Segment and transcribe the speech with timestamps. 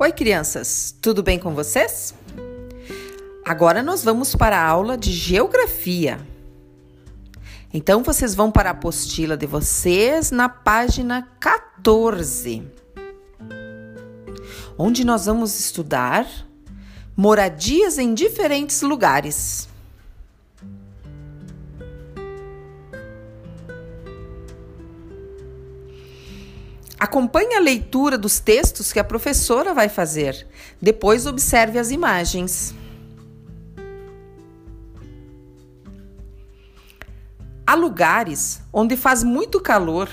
[0.00, 2.14] Oi, crianças, tudo bem com vocês?
[3.44, 6.20] Agora nós vamos para a aula de geografia.
[7.74, 12.62] Então vocês vão para a apostila de vocês na página 14,
[14.78, 16.28] onde nós vamos estudar
[17.16, 19.68] moradias em diferentes lugares.
[26.98, 30.46] Acompanhe a leitura dos textos que a professora vai fazer.
[30.82, 32.74] Depois observe as imagens.
[37.64, 40.08] Há lugares onde faz muito calor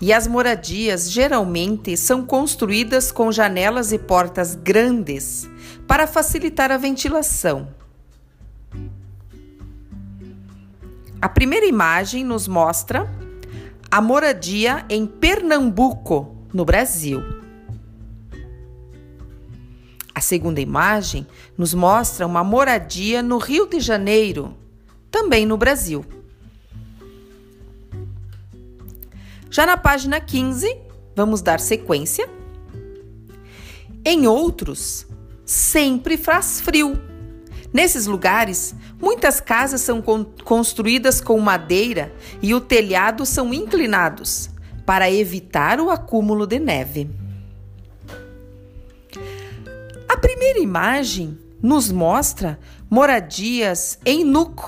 [0.00, 5.48] e as moradias geralmente são construídas com janelas e portas grandes
[5.86, 7.68] para facilitar a ventilação.
[11.20, 13.10] A primeira imagem nos mostra
[13.90, 17.20] a moradia em Pernambuco, no Brasil.
[20.14, 21.26] A segunda imagem
[21.58, 24.56] nos mostra uma moradia no Rio de Janeiro,
[25.10, 26.04] também no Brasil.
[29.50, 30.76] Já na página 15,
[31.16, 32.30] vamos dar sequência.
[34.04, 35.04] Em outros,
[35.44, 36.92] sempre faz frio.
[37.72, 40.02] Nesses lugares, muitas casas são
[40.44, 42.12] construídas com madeira
[42.42, 44.50] e o telhado são inclinados
[44.84, 47.08] para evitar o acúmulo de neve.
[50.08, 54.60] A primeira imagem nos mostra moradias em Nuuk,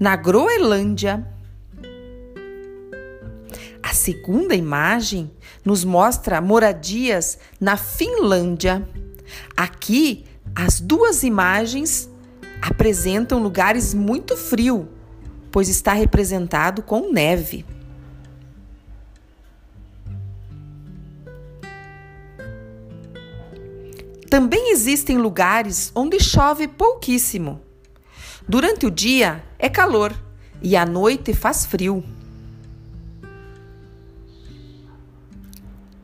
[0.00, 1.26] na Groenlândia.
[3.82, 5.30] A segunda imagem
[5.64, 8.88] nos mostra moradias na Finlândia.
[9.56, 12.08] Aqui as duas imagens
[12.64, 14.88] apresentam lugares muito frio,
[15.52, 17.66] pois está representado com neve.
[24.30, 27.60] Também existem lugares onde chove pouquíssimo.
[28.48, 30.12] Durante o dia é calor
[30.62, 32.02] e à noite faz frio.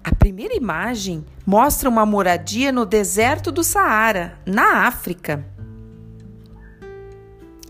[0.05, 5.45] A primeira imagem mostra uma moradia no deserto do Saara, na África.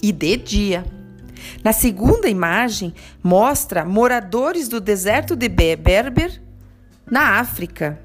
[0.03, 0.85] E de dia.
[1.65, 6.41] Na segunda imagem, mostra moradores do deserto de Berber,
[7.11, 7.99] na África.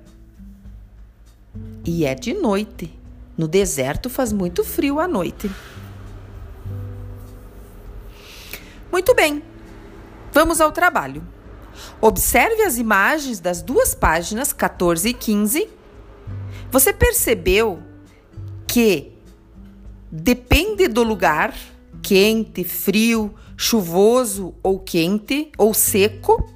[1.84, 2.98] E é de noite.
[3.38, 5.50] No deserto faz muito frio à noite.
[8.92, 9.44] Muito bem,
[10.32, 11.22] vamos ao trabalho.
[12.00, 15.68] Observe as imagens das duas páginas 14 e 15.
[16.72, 17.84] Você percebeu
[18.66, 19.12] que
[20.10, 21.54] depende do lugar,
[22.06, 26.48] quente, frio, chuvoso ou quente ou seco.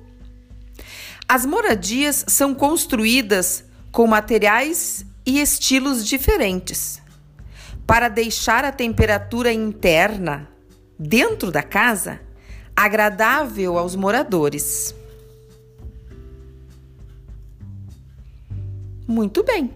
[1.28, 7.02] As moradias são construídas com materiais e estilos diferentes
[7.88, 10.48] para deixar a temperatura interna
[11.00, 12.22] dentro da casa
[12.76, 14.94] agradável aos moradores.
[19.08, 19.74] Muito bem.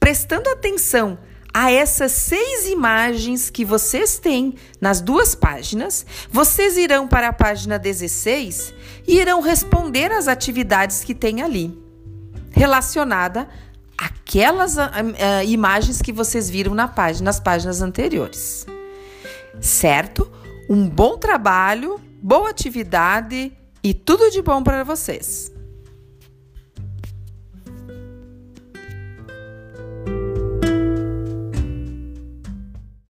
[0.00, 1.18] Prestando atenção
[1.58, 7.78] a essas seis imagens que vocês têm nas duas páginas, vocês irão para a página
[7.78, 8.74] 16
[9.08, 11.74] e irão responder às atividades que tem ali,
[12.50, 13.48] relacionada
[13.96, 14.82] àquelas uh,
[15.46, 18.66] imagens que vocês viram na página, nas páginas anteriores.
[19.58, 20.30] Certo?
[20.68, 23.50] Um bom trabalho, boa atividade
[23.82, 25.55] e tudo de bom para vocês.